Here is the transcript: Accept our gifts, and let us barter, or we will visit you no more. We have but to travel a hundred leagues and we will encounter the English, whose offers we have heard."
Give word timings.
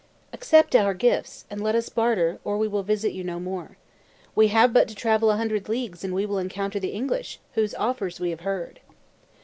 Accept 0.33 0.75
our 0.75 0.95
gifts, 0.95 1.45
and 1.51 1.61
let 1.61 1.75
us 1.75 1.87
barter, 1.87 2.39
or 2.43 2.57
we 2.57 2.67
will 2.67 2.81
visit 2.81 3.13
you 3.13 3.23
no 3.23 3.39
more. 3.39 3.77
We 4.33 4.47
have 4.47 4.73
but 4.73 4.87
to 4.87 4.95
travel 4.95 5.29
a 5.29 5.37
hundred 5.37 5.69
leagues 5.69 6.03
and 6.03 6.15
we 6.15 6.25
will 6.25 6.39
encounter 6.39 6.79
the 6.79 6.87
English, 6.87 7.39
whose 7.53 7.75
offers 7.75 8.19
we 8.19 8.31
have 8.31 8.39
heard." 8.39 8.79